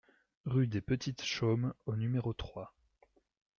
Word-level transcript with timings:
Rue 0.45 0.65
des 0.65 0.81
Petites 0.81 1.21
Chaumes 1.23 1.75
au 1.85 1.95
numéro 1.95 2.33
trois 2.33 2.73